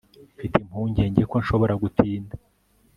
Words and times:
mfite 0.35 0.55
impungenge 0.63 1.21
ko 1.31 1.35
nshobora 1.43 1.73
gutinda 1.83 2.35